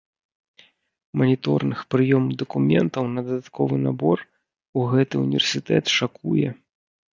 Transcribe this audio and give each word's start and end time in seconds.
Маніторынг 1.21 1.77
прыёму 1.95 2.37
дакументаў 2.43 3.03
на 3.15 3.21
дадатковы 3.29 3.75
набор 3.85 4.17
у 4.79 4.89
гэты 4.97 5.15
ўніверсітэт 5.25 5.85
шакуе! 6.01 6.49